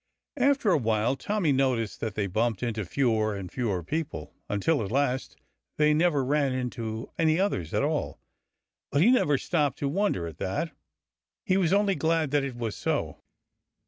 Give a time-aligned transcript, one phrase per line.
[0.39, 4.89] After a while Tommy noticed that they bumped into fewer and fewer people, until at
[4.89, 5.37] last
[5.77, 8.19] they never ran into any others at all.
[8.89, 10.71] But he never stopped to wonder at that.
[11.45, 13.21] He was only glad that it was so.